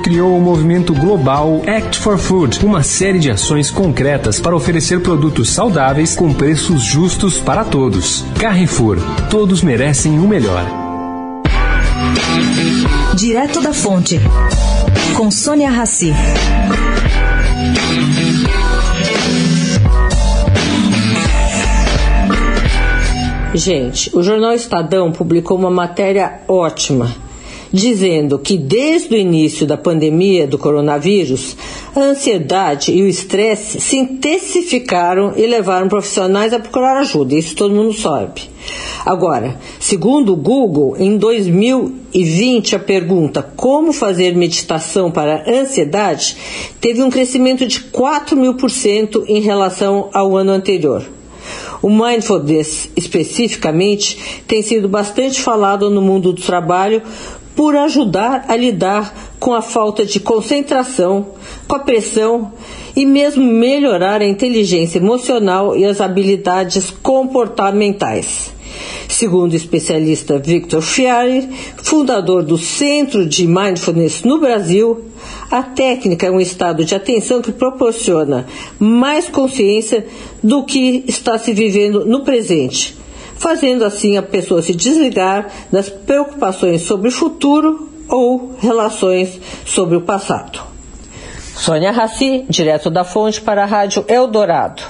criou 0.00 0.38
o 0.38 0.40
movimento 0.40 0.94
global 0.94 1.60
Act 1.66 1.98
for 1.98 2.16
Food, 2.16 2.64
uma 2.64 2.82
série 2.82 3.18
de 3.18 3.30
ações 3.30 3.70
concretas 3.70 4.40
para 4.40 4.56
oferecer 4.56 5.02
produtos 5.02 5.50
saudáveis 5.50 6.16
com 6.16 6.32
preços 6.32 6.82
justos 6.82 7.38
para 7.38 7.62
todos. 7.62 8.24
Carrefour, 8.40 8.96
todos 9.28 9.62
merecem 9.62 10.18
o 10.18 10.26
melhor. 10.26 10.64
Direto 13.14 13.60
da 13.60 13.74
Fonte, 13.74 14.18
com 15.14 15.30
Sônia 15.30 15.68
Rassi. 15.68 16.14
Gente, 23.54 24.16
o 24.16 24.22
jornal 24.22 24.54
Estadão 24.54 25.12
publicou 25.12 25.58
uma 25.58 25.70
matéria 25.70 26.40
ótima, 26.48 27.14
dizendo 27.72 28.38
que 28.38 28.56
desde 28.56 29.14
o 29.14 29.18
início 29.18 29.66
da 29.66 29.76
pandemia 29.76 30.46
do 30.46 30.58
coronavírus, 30.58 31.56
a 31.94 32.00
ansiedade 32.00 32.92
e 32.92 33.02
o 33.02 33.08
estresse 33.08 33.80
se 33.80 33.96
intensificaram 33.96 35.32
e 35.36 35.46
levaram 35.46 35.88
profissionais 35.88 36.52
a 36.52 36.58
procurar 36.58 36.98
ajuda. 36.98 37.34
Isso 37.34 37.56
todo 37.56 37.74
mundo 37.74 37.92
sabe. 37.92 38.42
Agora, 39.04 39.56
segundo 39.78 40.32
o 40.32 40.36
Google, 40.36 40.96
em 40.98 41.16
2020, 41.16 42.74
a 42.74 42.78
pergunta 42.78 43.42
como 43.42 43.92
fazer 43.92 44.34
meditação 44.34 45.10
para 45.10 45.44
ansiedade 45.48 46.36
teve 46.80 47.02
um 47.02 47.10
crescimento 47.10 47.66
de 47.66 47.80
4 47.80 48.36
mil 48.36 48.54
por 48.54 48.70
cento 48.70 49.24
em 49.28 49.40
relação 49.40 50.08
ao 50.12 50.36
ano 50.36 50.50
anterior. 50.50 51.04
O 51.82 51.90
mindfulness, 51.90 52.88
especificamente, 52.96 54.42
tem 54.46 54.62
sido 54.62 54.88
bastante 54.88 55.40
falado 55.40 55.88
no 55.90 56.02
mundo 56.02 56.32
do 56.32 56.42
trabalho 56.42 57.02
por 57.56 57.74
ajudar 57.74 58.44
a 58.48 58.54
lidar 58.54 59.32
com 59.40 59.54
a 59.54 59.62
falta 59.62 60.04
de 60.04 60.20
concentração, 60.20 61.28
com 61.66 61.74
a 61.74 61.80
pressão 61.80 62.52
e 62.94 63.06
mesmo 63.06 63.44
melhorar 63.44 64.20
a 64.20 64.26
inteligência 64.26 64.98
emocional 64.98 65.76
e 65.76 65.84
as 65.84 66.00
habilidades 66.00 66.90
comportamentais. 66.90 68.54
Segundo 69.08 69.52
o 69.52 69.56
especialista 69.56 70.38
Victor 70.38 70.82
Fiari, 70.82 71.48
fundador 71.82 72.42
do 72.42 72.58
Centro 72.58 73.26
de 73.26 73.46
Mindfulness 73.46 74.22
no 74.22 74.38
Brasil, 74.38 75.04
a 75.50 75.62
técnica 75.62 76.26
é 76.26 76.30
um 76.30 76.40
estado 76.40 76.84
de 76.84 76.94
atenção 76.94 77.40
que 77.40 77.52
proporciona 77.52 78.46
mais 78.78 79.28
consciência 79.28 80.06
do 80.42 80.64
que 80.64 81.04
está 81.06 81.38
se 81.38 81.54
vivendo 81.54 82.04
no 82.04 82.22
presente, 82.24 82.96
fazendo 83.38 83.84
assim 83.84 84.16
a 84.16 84.22
pessoa 84.22 84.62
se 84.62 84.74
desligar 84.74 85.48
das 85.70 85.88
preocupações 85.88 86.82
sobre 86.82 87.08
o 87.08 87.12
futuro 87.12 87.90
ou 88.08 88.56
relações 88.58 89.40
sobre 89.64 89.96
o 89.96 90.02
passado. 90.02 90.60
Sônia 91.56 91.90
Raci, 91.90 92.44
direto 92.48 92.90
da 92.90 93.02
fonte 93.02 93.40
para 93.40 93.62
a 93.62 93.66
Rádio 93.66 94.04
Eldorado. 94.08 94.82